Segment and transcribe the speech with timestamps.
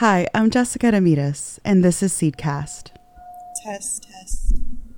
[0.00, 2.88] Hi, I'm Jessica Ramirez, and this is Seedcast.
[3.62, 4.54] Test, test,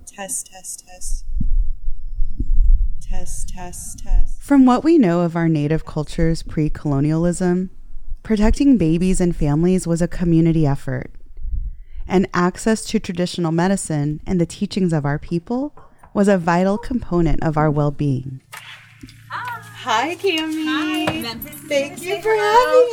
[0.06, 1.24] test, test, test.
[3.00, 4.40] Test, test, test.
[4.40, 7.70] From what we know of our native cultures pre colonialism,
[8.22, 11.10] protecting babies and families was a community effort.
[12.06, 15.74] And access to traditional medicine and the teachings of our people
[16.14, 18.40] was a vital component of our well being.
[19.84, 20.64] Hi, Camie.
[20.64, 21.60] Hi, Memphis.
[21.62, 22.86] Thank you for hello.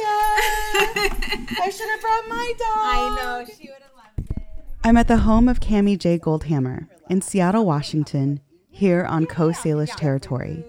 [0.74, 1.60] having us.
[1.62, 2.78] I should have brought my dog.
[2.78, 4.38] I know she would have loved it.
[4.84, 6.18] I'm at the home of Camie J.
[6.18, 8.40] Goldhammer in Seattle, Washington,
[8.72, 10.66] here on Coast Salish territory.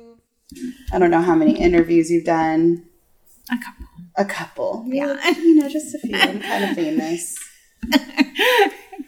[0.93, 2.85] I don't know how many interviews you've done.
[3.51, 3.87] A couple.
[4.17, 4.85] A couple.
[4.89, 5.27] Yeah.
[5.39, 6.15] You know, just a few.
[6.19, 7.39] I'm kind of famous.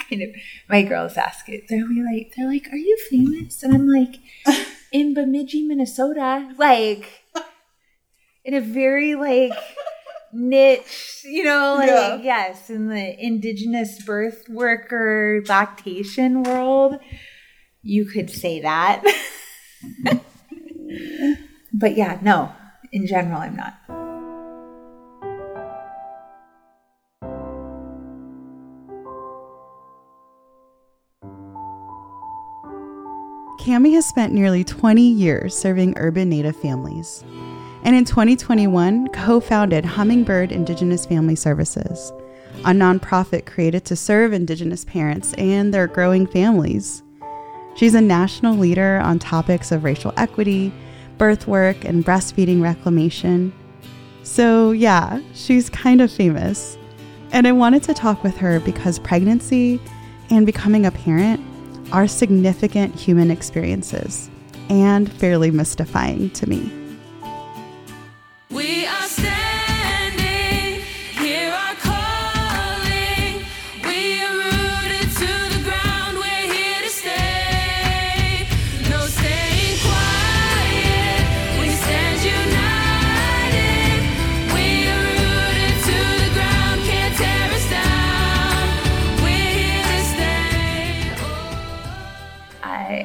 [0.09, 0.31] kind of.
[0.70, 1.65] My girls ask it.
[1.69, 4.17] They're be like, they're like, "Are you famous?" And I'm like,
[4.92, 7.23] in Bemidji, Minnesota, like
[8.45, 9.52] in a very like
[10.33, 12.16] niche, you know, like Yeah.
[12.23, 16.98] yes, in the indigenous birth worker lactation world,
[17.83, 19.02] you could say that.
[21.72, 22.52] but yeah, no.
[22.92, 23.74] In general, I'm not.
[33.62, 37.22] Camie has spent nearly 20 years serving urban Native families,
[37.84, 42.12] and in 2021 co founded Hummingbird Indigenous Family Services,
[42.64, 47.05] a nonprofit created to serve Indigenous parents and their growing families.
[47.77, 50.72] She's a national leader on topics of racial equity,
[51.16, 53.52] birth work, and breastfeeding reclamation.
[54.24, 56.77] So, yeah, she's kind of famous.
[57.30, 59.80] And I wanted to talk with her because pregnancy
[60.30, 61.40] and becoming a parent
[61.93, 64.29] are significant human experiences
[64.69, 66.81] and fairly mystifying to me.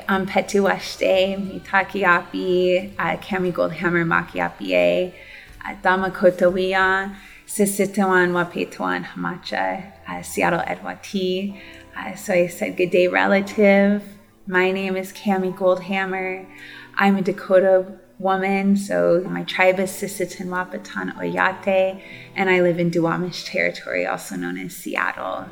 [0.09, 5.12] I'm Petu Washte, Mitaki Api, uh, Camie Goldhammer Makiapie,
[5.66, 7.13] uh, Dama Kotawia,
[7.45, 11.59] Sisitawan Wapetuan Hamacha, uh, Seattle Edwati.
[11.94, 14.01] Uh, so I said, Good day, relative.
[14.47, 16.47] My name is Camie Goldhammer.
[16.96, 22.01] I'm a Dakota woman, so my tribe is Sisseton Wahpeton Oyate,
[22.34, 25.47] and I live in Duwamish territory, also known as Seattle.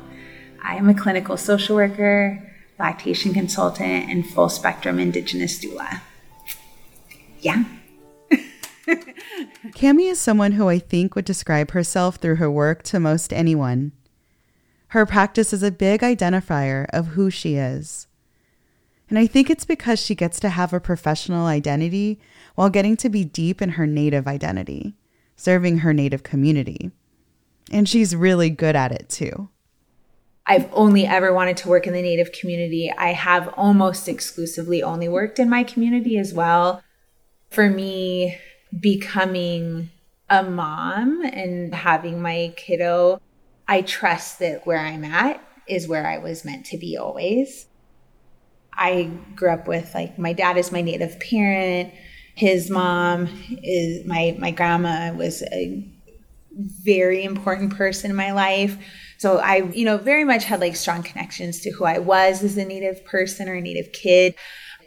[0.62, 6.00] I am a clinical social worker, lactation consultant, and full spectrum Indigenous doula.
[7.40, 7.64] Yeah.
[9.72, 13.92] Camie is someone who I think would describe herself through her work to most anyone.
[14.88, 18.06] Her practice is a big identifier of who she is.
[19.08, 22.18] And I think it's because she gets to have a professional identity
[22.54, 24.96] while getting to be deep in her native identity,
[25.36, 26.90] serving her native community.
[27.70, 29.48] And she's really good at it too.
[30.46, 32.92] I've only ever wanted to work in the Native community.
[32.96, 36.82] I have almost exclusively only worked in my community as well.
[37.50, 38.38] For me,
[38.78, 39.90] becoming
[40.30, 43.20] a mom and having my kiddo,
[43.66, 47.66] I trust that where I'm at is where I was meant to be always.
[48.72, 51.92] I grew up with like my dad is my native parent.
[52.34, 53.28] His mom
[53.62, 55.84] is my my grandma was a
[56.56, 58.76] very important person in my life.
[59.18, 62.56] So I, you know, very much had like strong connections to who I was as
[62.56, 64.34] a native person or a native kid.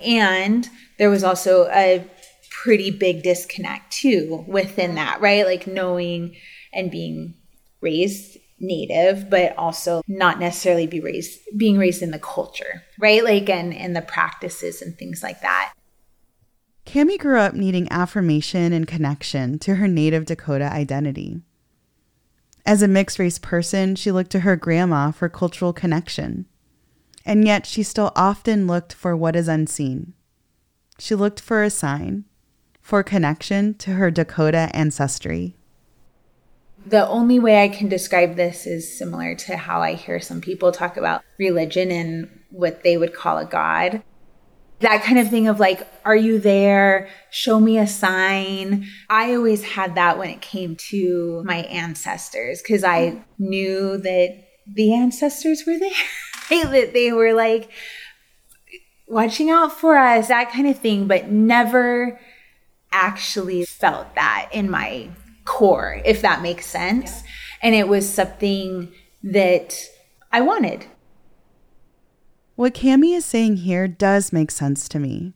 [0.06, 2.06] And there was also a
[2.50, 5.46] pretty big disconnect too within that, right?
[5.46, 6.36] Like knowing
[6.74, 7.36] and being
[7.82, 13.24] raised native, but also not necessarily be raised being raised in the culture, right?
[13.24, 15.74] Like and and the practices and things like that.
[16.86, 21.42] Camie grew up needing affirmation and connection to her native Dakota identity.
[22.70, 26.46] As a mixed race person, she looked to her grandma for cultural connection.
[27.26, 30.14] And yet, she still often looked for what is unseen.
[31.00, 32.26] She looked for a sign,
[32.80, 35.56] for connection to her Dakota ancestry.
[36.86, 40.72] The only way I can describe this is similar to how I hear some people
[40.72, 44.04] talk about religion and what they would call a God.
[44.80, 47.10] That kind of thing of like, are you there?
[47.32, 48.88] Show me a sign.
[49.10, 54.94] I always had that when it came to my ancestors because I knew that the
[54.94, 55.92] ancestors were there,
[56.72, 57.70] that they were like
[59.08, 62.20] watching out for us, that kind of thing, but never
[62.92, 65.10] actually felt that in my
[65.46, 67.24] core, if that makes sense.
[67.62, 68.92] And it was something
[69.24, 69.78] that
[70.32, 70.86] I wanted.
[72.60, 75.32] What Camie is saying here does make sense to me.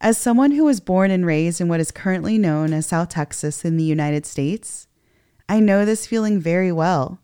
[0.00, 3.66] As someone who was born and raised in what is currently known as South Texas
[3.66, 4.88] in the United States,
[5.46, 7.20] I know this feeling very well.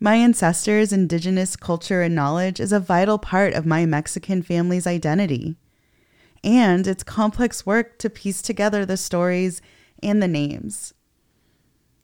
[0.00, 5.56] My ancestors' indigenous culture and knowledge is a vital part of my Mexican family's identity.
[6.42, 9.62] And it's complex work to piece together the stories
[10.02, 10.94] and the names.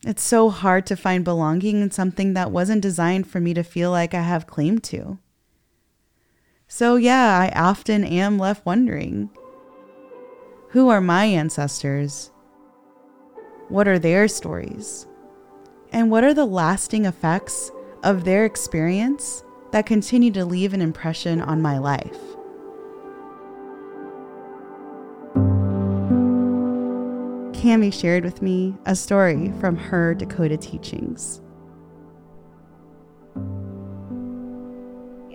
[0.06, 3.90] It's so hard to find belonging in something that wasn't designed for me to feel
[3.90, 5.18] like I have claim to.
[6.66, 9.30] So, yeah, I often am left wondering
[10.70, 12.32] who are my ancestors?
[13.68, 15.06] What are their stories?
[15.92, 17.70] And what are the lasting effects
[18.02, 22.18] of their experience that continue to leave an impression on my life?
[27.52, 31.40] Camie shared with me a story from her Dakota teachings.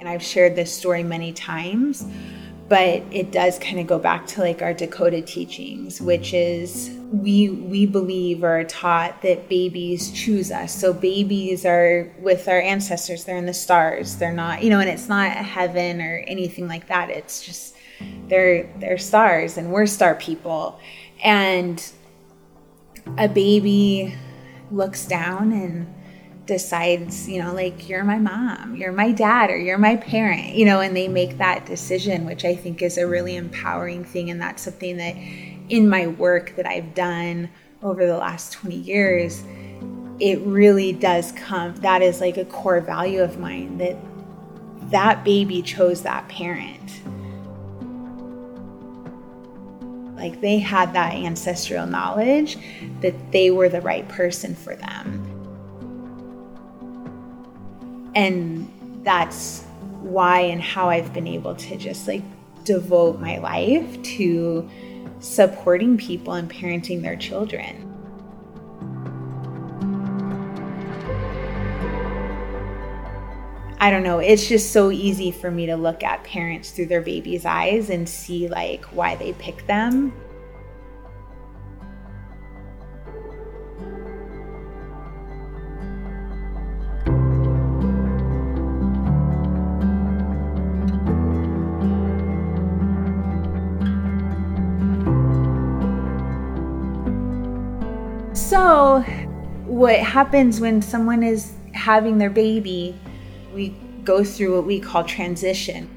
[0.10, 2.04] I've shared this story many times,
[2.68, 7.50] but it does kind of go back to like our Dakota teachings, which is we
[7.50, 10.74] we believe or are taught that babies choose us.
[10.74, 14.18] So babies are with our ancestors, they're in the stars.
[14.18, 17.10] They're not, you know, and it's not heaven or anything like that.
[17.12, 17.76] It's just
[18.28, 20.80] they're they're stars and we're star people.
[21.24, 21.84] And
[23.18, 24.16] a baby
[24.72, 25.94] looks down and
[26.50, 30.66] decides, you know, like you're my mom, you're my dad, or you're my parent, you
[30.66, 34.32] know, and they make that decision, which I think is a really empowering thing.
[34.32, 35.16] And that's something that
[35.70, 37.52] in my work that I've done
[37.84, 39.44] over the last 20 years,
[40.20, 43.96] it really does come, that is like a core value of mine that
[44.90, 47.02] that baby chose that parent.
[50.16, 52.58] Like they had that ancestral knowledge
[53.02, 55.29] that they were the right person for them.
[58.20, 58.70] And
[59.06, 59.64] that's
[60.02, 62.22] why and how I've been able to just like
[62.66, 64.70] devote my life to
[65.22, 67.86] supporting people and parenting their children.
[73.80, 77.02] I don't know, it's just so easy for me to look at parents through their
[77.02, 80.12] baby's eyes and see like why they pick them.
[98.50, 99.02] So,
[99.68, 103.00] what happens when someone is having their baby,
[103.54, 105.88] we go through what we call transition.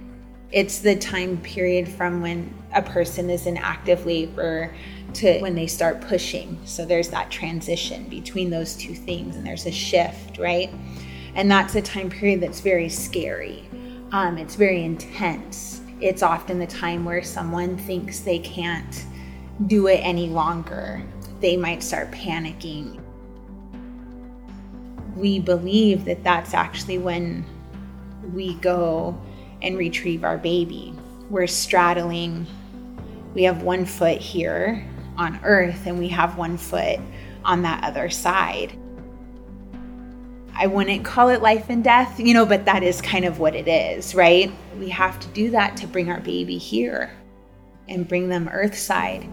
[0.51, 4.71] It's the time period from when a person is in active labor
[5.15, 6.61] to when they start pushing.
[6.67, 10.71] So there's that transition between those two things, and there's a shift, right?
[11.35, 13.67] And that's a time period that's very scary.
[14.11, 15.81] Um, it's very intense.
[16.03, 19.07] It's often the time where someone thinks they can't
[19.67, 21.03] do it any longer.
[21.43, 23.03] They might start panicking.
[25.17, 27.45] We believe that that's actually when
[28.33, 29.21] we go
[29.61, 30.95] and retrieve our baby.
[31.29, 32.47] We're straddling,
[33.35, 34.87] we have one foot here
[35.17, 37.01] on earth and we have one foot
[37.45, 38.79] on that other side.
[40.55, 43.57] I wouldn't call it life and death, you know, but that is kind of what
[43.57, 44.53] it is, right?
[44.79, 47.11] We have to do that to bring our baby here
[47.89, 49.29] and bring them earthside.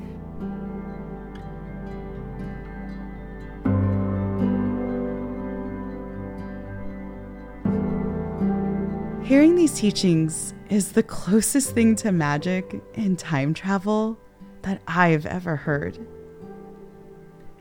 [9.29, 14.17] Hearing these teachings is the closest thing to magic and time travel
[14.63, 15.99] that I've ever heard.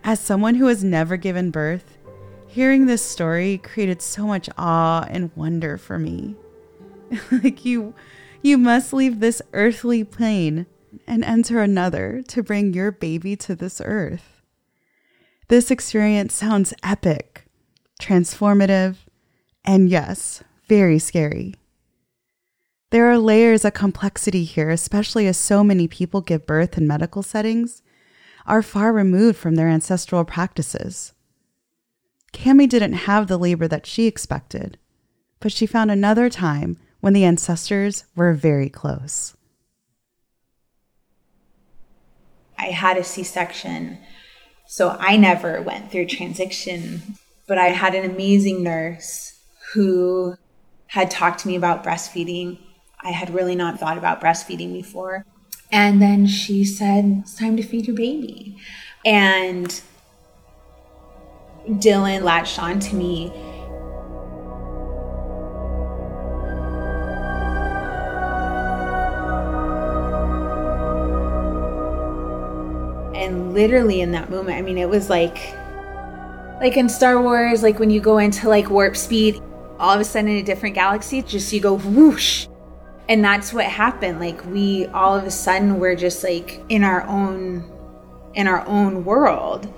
[0.03, 1.99] As someone who has never given birth,
[2.47, 6.37] hearing this story created so much awe and wonder for me.
[7.31, 7.93] like you
[8.41, 10.65] you must leave this earthly plane
[11.07, 14.41] and enter another to bring your baby to this earth.
[15.49, 17.45] This experience sounds epic,
[18.01, 18.97] transformative,
[19.67, 21.55] and yes, very scary.
[22.91, 27.23] There are layers of complexity here, especially as so many people give birth in medical
[27.23, 27.83] settings
[28.47, 31.13] are far removed from their ancestral practices.
[32.33, 34.79] Camie didn't have the labor that she expected,
[35.41, 39.37] but she found another time when the ancestors were very close.
[42.59, 43.99] I had a C section,
[44.67, 49.39] so I never went through transition, but I had an amazing nurse
[49.73, 50.37] who
[50.89, 52.59] had talked to me about breastfeeding.
[53.01, 55.25] I had really not thought about breastfeeding before.
[55.71, 58.57] And then she said, It's time to feed your baby.
[59.05, 59.81] And
[61.69, 63.31] Dylan latched on to me.
[73.15, 75.55] And literally in that moment, I mean, it was like,
[76.61, 79.43] like in Star Wars, like when you go into like warp speed,
[79.79, 82.49] all of a sudden in a different galaxy, just you go whoosh.
[83.09, 84.21] And that's what happened.
[84.21, 87.71] Like we all of a sudden we're just like in our own
[88.35, 89.73] in our own world.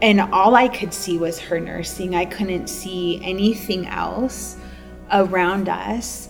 [0.00, 2.14] And all I could see was her nursing.
[2.14, 4.56] I couldn't see anything else
[5.12, 6.28] around us.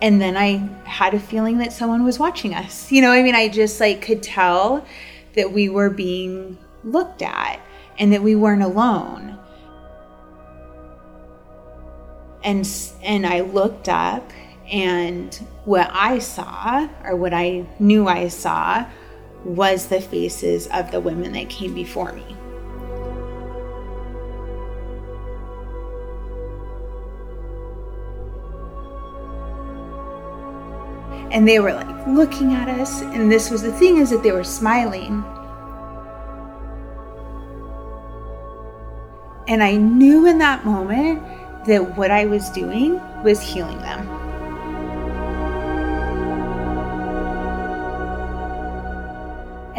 [0.00, 2.90] And then I had a feeling that someone was watching us.
[2.90, 4.86] You know, I mean, I just like could tell
[5.34, 7.60] that we were being looked at
[7.98, 9.38] and that we weren't alone.
[12.42, 12.68] And
[13.02, 14.30] and I looked up
[14.70, 18.86] and what I saw or what I knew I saw
[19.44, 22.36] was the faces of the women that came before me.
[31.32, 34.32] And they were like looking at us, and this was the thing is that they
[34.32, 35.22] were smiling.
[39.50, 41.22] And I knew in that moment
[41.66, 44.20] that what I was doing was healing them.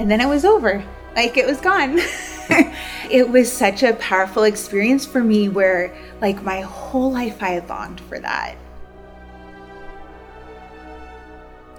[0.01, 0.83] and then it was over.
[1.15, 1.99] Like it was gone.
[3.11, 7.69] it was such a powerful experience for me where, like, my whole life I had
[7.69, 8.55] longed for that.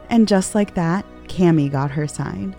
[0.09, 2.55] And just like that, Camie got her sign.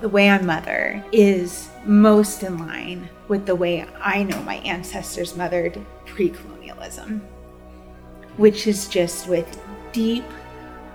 [0.00, 5.36] The way I mother is most in line with the way I know my ancestors
[5.36, 7.20] mothered pre colonialism,
[8.36, 9.60] which is just with
[9.92, 10.24] deep,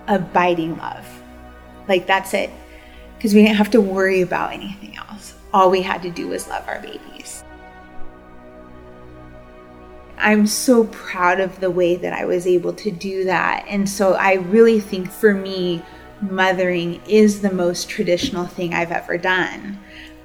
[0.06, 1.06] abiding love.
[1.86, 2.48] Like, that's it.
[3.16, 5.34] Because we didn't have to worry about anything else.
[5.52, 7.44] All we had to do was love our babies.
[10.16, 13.66] I'm so proud of the way that I was able to do that.
[13.68, 15.82] And so I really think for me,
[16.30, 19.78] mothering is the most traditional thing I've ever done.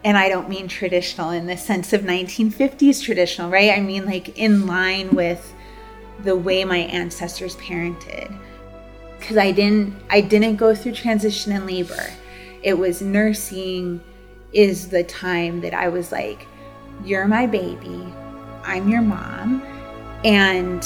[0.03, 3.71] And I don't mean traditional in the sense of 1950s traditional, right?
[3.71, 5.53] I mean like in line with
[6.23, 8.37] the way my ancestors parented
[9.19, 12.09] because I didn't I didn't go through transition and labor.
[12.63, 14.01] It was nursing
[14.53, 16.47] is the time that I was like,
[17.03, 18.13] you're my baby.
[18.63, 19.61] I'm your mom
[20.23, 20.85] and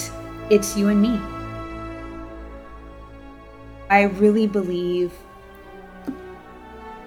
[0.50, 1.33] it's you and me.
[3.94, 5.14] I really believe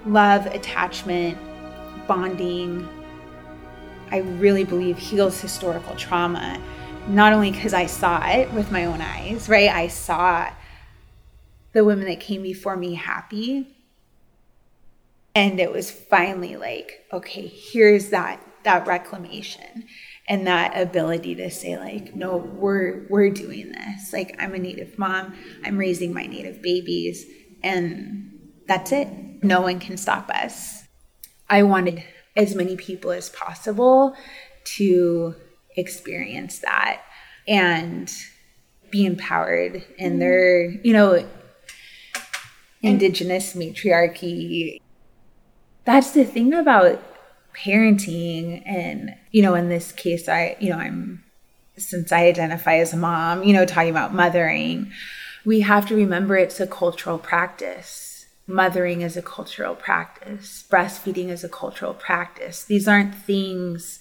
[0.05, 1.37] love, attachment,
[2.07, 2.87] bonding,
[4.09, 6.61] I really believe heals historical trauma.
[7.09, 9.69] Not only because I saw it with my own eyes, right?
[9.69, 10.49] I saw
[11.73, 13.67] the women that came before me happy.
[15.35, 19.83] And it was finally like, okay, here's that that reclamation
[20.27, 24.13] and that ability to say like no we're we're doing this.
[24.13, 25.35] Like i'm a native mom.
[25.63, 27.25] I'm raising my native babies.
[27.63, 29.07] And that's it.
[29.43, 30.83] No one can stop us.
[31.49, 32.03] I wanted
[32.35, 34.15] as many people as possible
[34.75, 35.35] to
[35.75, 37.01] experience that
[37.47, 38.11] and
[38.91, 40.19] be empowered in mm-hmm.
[40.19, 41.27] their you know
[42.81, 44.81] indigenous matriarchy.
[45.85, 47.01] That's the thing about
[47.57, 51.23] parenting and you know in this case i you know i'm
[51.77, 54.91] since i identify as a mom you know talking about mothering
[55.47, 58.25] we have to remember it's a cultural practice.
[58.47, 60.65] Mothering is a cultural practice.
[60.69, 62.65] Breastfeeding is a cultural practice.
[62.65, 63.97] These aren't things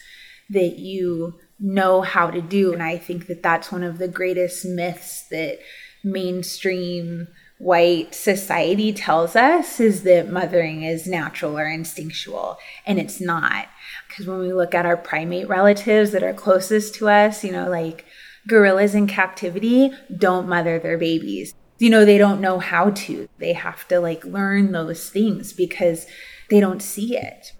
[0.50, 2.72] that you know how to do.
[2.72, 5.60] And i think that that's one of the greatest myths that
[6.02, 13.66] mainstream white society tells us is that mothering is natural or instinctual, and it's not.
[14.08, 17.68] Because when we look at our primate relatives that are closest to us, you know,
[17.68, 18.04] like
[18.46, 21.54] gorillas in captivity don't mother their babies.
[21.78, 23.28] You know, they don't know how to.
[23.38, 26.06] They have to like learn those things because
[26.48, 27.52] they don't see it.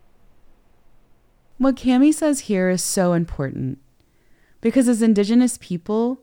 [1.59, 3.79] What Camie says here is so important
[4.61, 6.23] because as Indigenous people,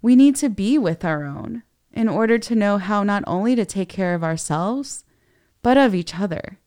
[0.00, 1.62] we need to be with our own
[1.92, 5.04] in order to know how not only to take care of ourselves,
[5.62, 6.58] but of each other.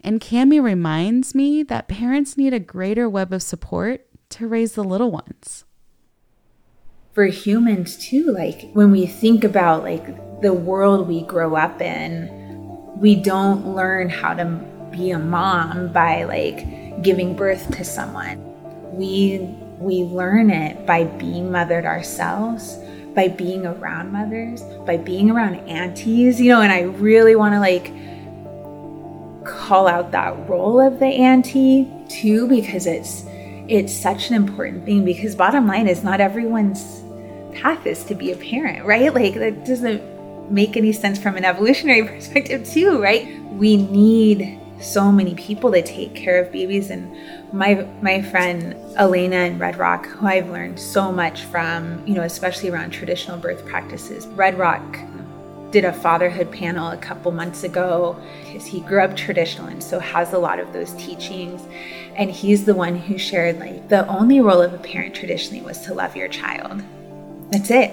[0.00, 4.84] And Camie reminds me that parents need a greater web of support to raise the
[4.84, 5.64] little ones.
[7.12, 12.28] For humans too, like when we think about like the world we grow up in,
[12.96, 14.44] we don't learn how to
[14.92, 18.38] be a mom by like giving birth to someone.
[18.96, 19.38] We
[19.78, 22.78] we learn it by being mothered ourselves
[23.18, 27.58] by being around mothers, by being around aunties, you know, and I really want to
[27.58, 27.90] like
[29.44, 33.24] call out that role of the auntie too because it's
[33.66, 37.02] it's such an important thing because bottom line is not everyone's
[37.60, 39.12] path is to be a parent, right?
[39.12, 40.00] Like that doesn't
[40.48, 43.42] make any sense from an evolutionary perspective too, right?
[43.50, 46.90] We need so many people to take care of babies.
[46.90, 47.14] And
[47.52, 52.22] my my friend Elena in Red Rock who I've learned so much from, you know,
[52.22, 54.26] especially around traditional birth practices.
[54.28, 54.82] Red Rock
[55.70, 59.98] did a fatherhood panel a couple months ago because he grew up traditional and so
[59.98, 61.60] has a lot of those teachings.
[62.16, 65.80] And he's the one who shared like the only role of a parent traditionally was
[65.82, 66.82] to love your child.
[67.50, 67.92] That's it.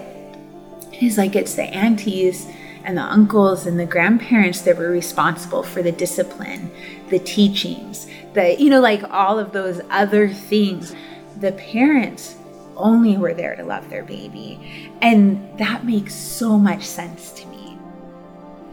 [0.90, 2.46] He's like it's the aunties
[2.86, 6.70] and the uncles and the grandparents that were responsible for the discipline
[7.10, 10.94] the teachings the you know like all of those other things.
[11.40, 12.36] The parents
[12.76, 17.78] only were there to love their baby and that makes so much sense to me.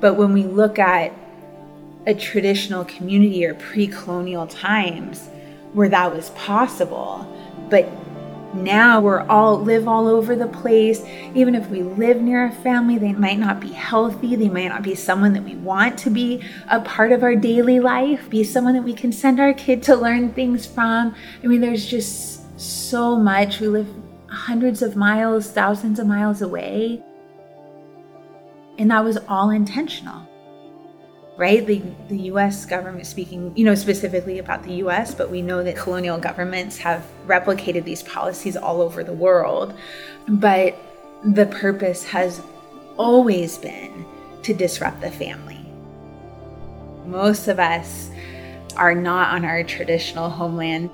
[0.01, 1.13] But when we look at
[2.05, 5.29] a traditional community or pre colonial times
[5.71, 7.25] where that was possible,
[7.69, 7.85] but
[8.53, 11.03] now we're all live all over the place.
[11.33, 14.35] Even if we live near a family, they might not be healthy.
[14.35, 17.79] They might not be someone that we want to be a part of our daily
[17.79, 21.15] life, be someone that we can send our kid to learn things from.
[21.43, 23.59] I mean, there's just so much.
[23.59, 23.87] We live
[24.27, 27.03] hundreds of miles, thousands of miles away.
[28.77, 30.27] And that was all intentional,
[31.35, 31.65] right?
[31.65, 35.75] The, the US government, speaking, you know, specifically about the US, but we know that
[35.75, 39.73] colonial governments have replicated these policies all over the world.
[40.27, 40.75] But
[41.23, 42.41] the purpose has
[42.97, 44.05] always been
[44.43, 45.65] to disrupt the family.
[47.05, 48.09] Most of us
[48.75, 50.89] are not on our traditional homeland.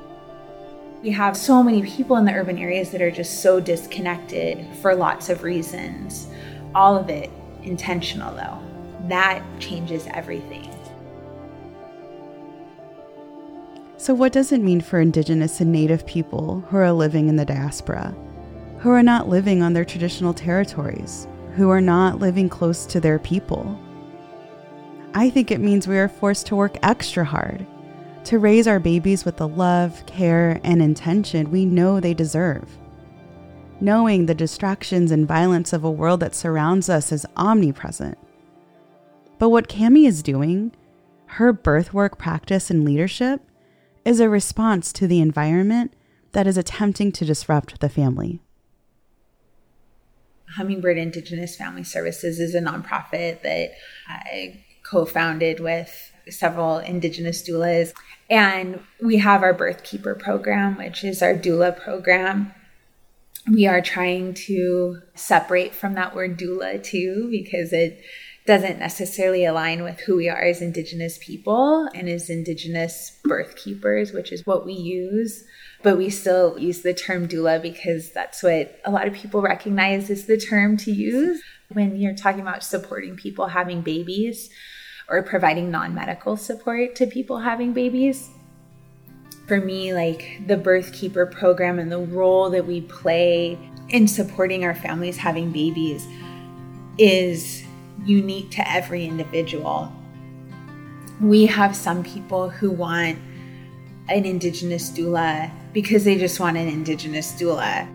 [1.01, 4.95] We have so many people in the urban areas that are just so disconnected for
[4.95, 6.27] lots of reasons.
[6.75, 7.29] All of it
[7.63, 8.68] intentional, though.
[9.09, 10.69] That changes everything.
[13.97, 17.45] So, what does it mean for Indigenous and Native people who are living in the
[17.45, 18.15] diaspora,
[18.79, 23.19] who are not living on their traditional territories, who are not living close to their
[23.19, 23.77] people?
[25.13, 27.65] I think it means we are forced to work extra hard
[28.25, 32.69] to raise our babies with the love, care, and intention we know they deserve
[33.81, 38.17] knowing the distractions and violence of a world that surrounds us is omnipresent.
[39.39, 40.73] But what Camie is doing,
[41.25, 43.41] her birth work practice and leadership,
[44.03, 45.93] is a response to the environment
[46.33, 48.41] that is attempting to disrupt the family.
[50.55, 53.71] Hummingbird Indigenous Family Services is a nonprofit that
[54.07, 57.93] I co founded with several Indigenous doulas.
[58.29, 62.53] And we have our Birth Keeper program, which is our doula program
[63.47, 68.01] we are trying to separate from that word doula too, because it
[68.49, 74.11] doesn't necessarily align with who we are as Indigenous people and as Indigenous birth keepers,
[74.11, 75.43] which is what we use.
[75.83, 80.09] But we still use the term doula because that's what a lot of people recognize
[80.09, 84.49] as the term to use when you're talking about supporting people having babies
[85.07, 88.31] or providing non medical support to people having babies
[89.45, 93.59] for me, like the birth keeper program and the role that we play
[93.89, 96.07] in supporting our families having babies
[96.97, 97.63] is
[98.05, 99.91] unique to every individual.
[101.21, 103.17] We have some people who want
[104.07, 107.87] an Indigenous doula because they just want an Indigenous doula.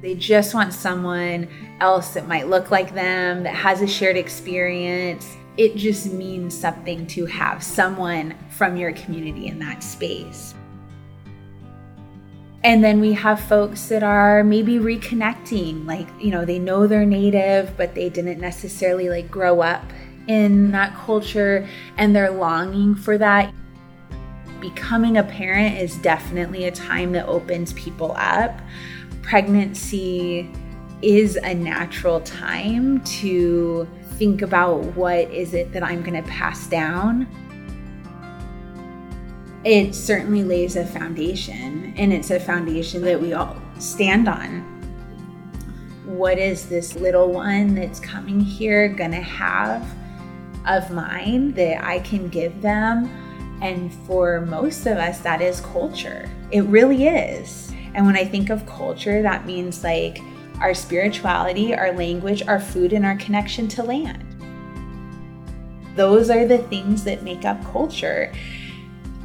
[0.00, 1.48] They just want someone
[1.80, 7.06] else that might look like them, that has a shared experience, it just means something
[7.08, 10.54] to have someone from your community in that space.
[12.62, 17.06] And then we have folks that are maybe reconnecting, like, you know, they know they're
[17.06, 19.82] native, but they didn't necessarily like grow up
[20.28, 23.54] in that culture and they're longing for that.
[24.60, 28.60] Becoming a parent is definitely a time that opens people up.
[29.22, 30.52] Pregnancy
[31.00, 36.66] is a natural time to think about what is it that I'm going to pass
[36.66, 37.26] down.
[39.64, 44.60] It certainly lays a foundation, and it's a foundation that we all stand on.
[46.06, 49.86] What is this little one that's coming here going to have
[50.66, 53.08] of mine that I can give them?
[53.60, 56.28] And for most of us, that is culture.
[56.50, 57.70] It really is.
[57.94, 60.20] And when I think of culture, that means like
[60.60, 64.24] our spirituality, our language, our food, and our connection to land.
[65.96, 68.32] Those are the things that make up culture.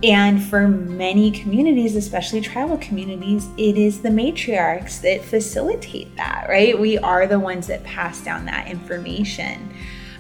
[0.05, 6.79] And for many communities, especially tribal communities, it is the matriarchs that facilitate that, right?
[6.79, 9.73] We are the ones that pass down that information.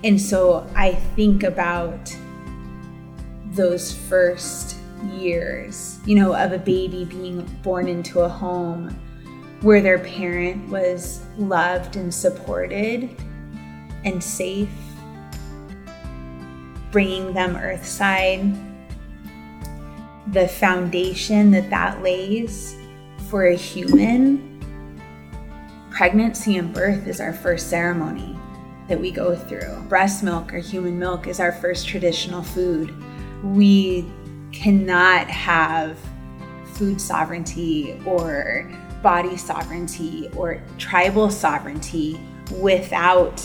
[0.03, 2.11] And so I think about
[3.51, 4.75] those first
[5.11, 8.89] years, you know, of a baby being born into a home
[9.61, 13.15] where their parent was loved and supported
[14.03, 14.67] and safe,
[16.89, 18.74] bringing them earthside,
[20.31, 22.75] the foundation that that lays
[23.29, 24.51] for a human.
[25.91, 28.37] Pregnancy and birth is our first ceremony
[28.87, 29.81] that we go through.
[29.87, 32.93] Breast milk or human milk is our first traditional food.
[33.43, 34.05] We
[34.51, 35.97] cannot have
[36.73, 42.19] food sovereignty or body sovereignty or tribal sovereignty
[42.59, 43.41] without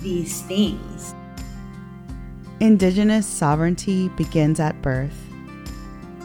[0.00, 1.14] these things.
[2.60, 5.29] Indigenous sovereignty begins at birth.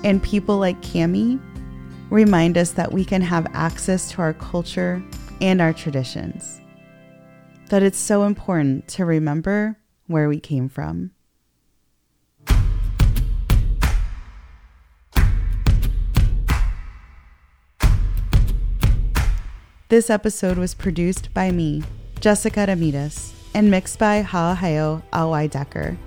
[0.06, 1.42] And people like Camie
[2.12, 5.04] remind us that we can have access to our culture
[5.42, 6.62] and our traditions.
[7.70, 11.10] That it's so important to remember where we came from.
[19.90, 21.82] This episode was produced by me,
[22.20, 25.98] Jessica Ramirez, and mixed by Ha'aheo Auwae-Dekker,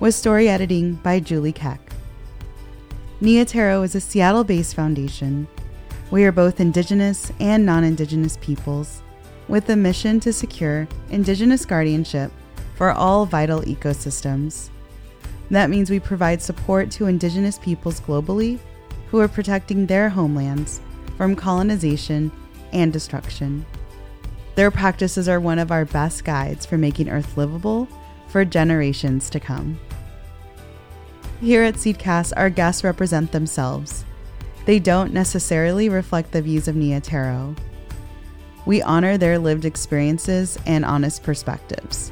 [0.00, 1.80] with story editing by Julie Keck.
[3.18, 5.48] Nia Tero is a Seattle based foundation.
[6.10, 9.02] We are both Indigenous and non Indigenous peoples,
[9.48, 12.30] with the mission to secure Indigenous guardianship
[12.74, 14.68] for all vital ecosystems.
[15.50, 18.58] That means we provide support to Indigenous peoples globally
[19.10, 20.82] who are protecting their homelands
[21.16, 22.30] from colonization
[22.74, 23.64] and destruction.
[24.56, 27.88] Their practices are one of our best guides for making Earth livable
[28.28, 29.80] for generations to come.
[31.40, 34.04] Here at Seedcast, our guests represent themselves.
[34.64, 37.54] They don't necessarily reflect the views of Nia Tero.
[38.64, 42.10] We honor their lived experiences and honest perspectives.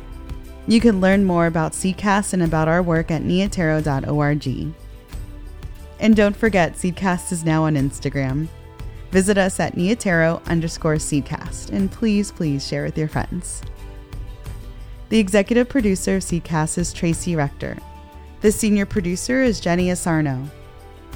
[0.66, 4.74] You can learn more about Seedcast and about our work at niatero.org.
[6.00, 8.48] And don't forget, Seedcast is now on Instagram.
[9.10, 13.62] Visit us at niatero underscore seedcast and please, please share with your friends.
[15.08, 17.78] The executive producer of Seedcast is Tracy Rector.
[18.44, 20.50] The senior producer is Jenny Asarnow.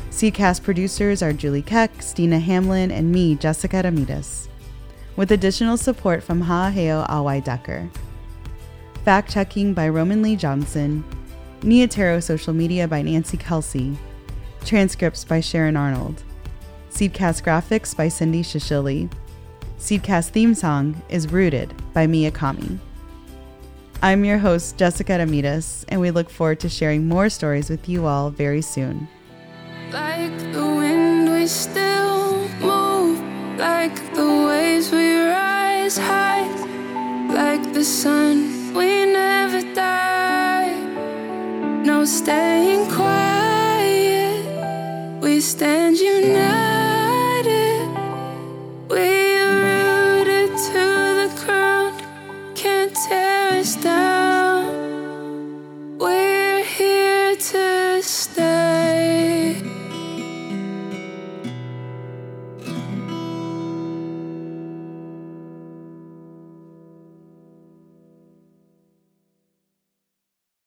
[0.09, 4.49] Seedcast producers are Julie Keck, Stina Hamlin, and me, Jessica Ramirez,
[5.15, 7.91] with additional support from Ha'aheo Auwae-Dekker.
[9.05, 11.05] Fact checking by Roman Lee Johnson,
[11.63, 13.99] Nia Tero social media by Nancy Kelsey,
[14.65, 16.23] transcripts by Sharon Arnold.
[16.89, 19.13] Seedcast graphics by Cindy Shishili.
[19.79, 22.79] Seedcast theme song is Rooted by Mia Kami.
[24.01, 28.07] I'm your host, Jessica Ramirez, and we look forward to sharing more stories with you
[28.07, 29.09] all very soon.
[29.91, 33.19] Like the wind, we still move.
[33.59, 36.47] Like the waves, we rise high.
[37.35, 40.75] Like the sun, we never die.
[41.83, 43.28] No staying quiet.